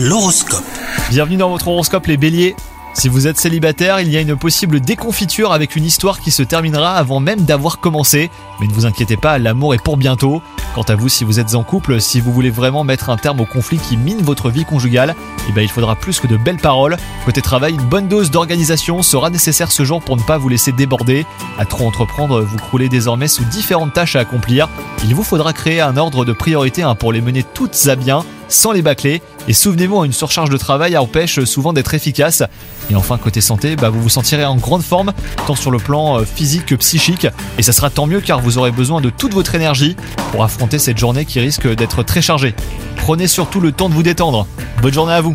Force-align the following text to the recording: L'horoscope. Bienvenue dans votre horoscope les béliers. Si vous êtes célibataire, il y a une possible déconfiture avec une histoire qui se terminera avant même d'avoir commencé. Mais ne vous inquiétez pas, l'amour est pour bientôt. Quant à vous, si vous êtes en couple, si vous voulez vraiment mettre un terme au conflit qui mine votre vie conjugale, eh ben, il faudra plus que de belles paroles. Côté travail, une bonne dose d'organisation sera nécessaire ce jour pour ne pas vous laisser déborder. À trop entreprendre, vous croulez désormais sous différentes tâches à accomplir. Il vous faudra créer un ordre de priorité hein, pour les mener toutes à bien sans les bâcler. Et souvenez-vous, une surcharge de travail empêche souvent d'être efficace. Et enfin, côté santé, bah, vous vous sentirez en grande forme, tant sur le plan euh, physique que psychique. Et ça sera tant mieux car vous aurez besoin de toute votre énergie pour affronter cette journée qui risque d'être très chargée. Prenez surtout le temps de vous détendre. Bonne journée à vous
L'horoscope. 0.00 0.62
Bienvenue 1.10 1.38
dans 1.38 1.50
votre 1.50 1.66
horoscope 1.66 2.06
les 2.06 2.16
béliers. 2.16 2.54
Si 2.94 3.08
vous 3.08 3.26
êtes 3.26 3.36
célibataire, 3.36 3.98
il 3.98 4.08
y 4.08 4.16
a 4.16 4.20
une 4.20 4.36
possible 4.36 4.78
déconfiture 4.78 5.50
avec 5.50 5.74
une 5.74 5.84
histoire 5.84 6.20
qui 6.20 6.30
se 6.30 6.44
terminera 6.44 6.92
avant 6.92 7.18
même 7.18 7.40
d'avoir 7.40 7.80
commencé. 7.80 8.30
Mais 8.60 8.68
ne 8.68 8.72
vous 8.72 8.86
inquiétez 8.86 9.16
pas, 9.16 9.38
l'amour 9.38 9.74
est 9.74 9.82
pour 9.82 9.96
bientôt. 9.96 10.40
Quant 10.76 10.82
à 10.82 10.94
vous, 10.94 11.08
si 11.08 11.24
vous 11.24 11.40
êtes 11.40 11.56
en 11.56 11.64
couple, 11.64 12.00
si 12.00 12.20
vous 12.20 12.32
voulez 12.32 12.50
vraiment 12.50 12.84
mettre 12.84 13.10
un 13.10 13.16
terme 13.16 13.40
au 13.40 13.44
conflit 13.44 13.78
qui 13.78 13.96
mine 13.96 14.22
votre 14.22 14.50
vie 14.50 14.64
conjugale, 14.64 15.16
eh 15.48 15.52
ben, 15.52 15.62
il 15.62 15.68
faudra 15.68 15.96
plus 15.96 16.20
que 16.20 16.28
de 16.28 16.36
belles 16.36 16.58
paroles. 16.58 16.96
Côté 17.24 17.42
travail, 17.42 17.74
une 17.74 17.82
bonne 17.82 18.06
dose 18.06 18.30
d'organisation 18.30 19.02
sera 19.02 19.30
nécessaire 19.30 19.72
ce 19.72 19.84
jour 19.84 20.00
pour 20.00 20.16
ne 20.16 20.22
pas 20.22 20.38
vous 20.38 20.48
laisser 20.48 20.70
déborder. 20.70 21.26
À 21.58 21.64
trop 21.64 21.88
entreprendre, 21.88 22.42
vous 22.42 22.58
croulez 22.58 22.88
désormais 22.88 23.26
sous 23.26 23.44
différentes 23.46 23.94
tâches 23.94 24.14
à 24.14 24.20
accomplir. 24.20 24.68
Il 25.04 25.16
vous 25.16 25.24
faudra 25.24 25.52
créer 25.52 25.80
un 25.80 25.96
ordre 25.96 26.24
de 26.24 26.32
priorité 26.32 26.84
hein, 26.84 26.94
pour 26.94 27.12
les 27.12 27.20
mener 27.20 27.42
toutes 27.42 27.76
à 27.88 27.96
bien 27.96 28.24
sans 28.48 28.72
les 28.72 28.82
bâcler. 28.82 29.22
Et 29.48 29.54
souvenez-vous, 29.54 30.04
une 30.04 30.12
surcharge 30.12 30.50
de 30.50 30.58
travail 30.58 30.96
empêche 30.98 31.42
souvent 31.44 31.72
d'être 31.72 31.94
efficace. 31.94 32.42
Et 32.90 32.94
enfin, 32.94 33.16
côté 33.16 33.40
santé, 33.40 33.76
bah, 33.76 33.88
vous 33.88 34.02
vous 34.02 34.08
sentirez 34.10 34.44
en 34.44 34.56
grande 34.56 34.82
forme, 34.82 35.14
tant 35.46 35.54
sur 35.54 35.70
le 35.70 35.78
plan 35.78 36.18
euh, 36.18 36.24
physique 36.24 36.66
que 36.66 36.74
psychique. 36.74 37.26
Et 37.56 37.62
ça 37.62 37.72
sera 37.72 37.88
tant 37.88 38.06
mieux 38.06 38.20
car 38.20 38.40
vous 38.40 38.58
aurez 38.58 38.72
besoin 38.72 39.00
de 39.00 39.08
toute 39.08 39.32
votre 39.32 39.54
énergie 39.54 39.96
pour 40.32 40.44
affronter 40.44 40.78
cette 40.78 40.98
journée 40.98 41.24
qui 41.24 41.40
risque 41.40 41.66
d'être 41.66 42.02
très 42.02 42.20
chargée. 42.20 42.54
Prenez 42.96 43.26
surtout 43.26 43.60
le 43.60 43.72
temps 43.72 43.88
de 43.88 43.94
vous 43.94 44.02
détendre. 44.02 44.46
Bonne 44.82 44.92
journée 44.92 45.14
à 45.14 45.22
vous 45.22 45.34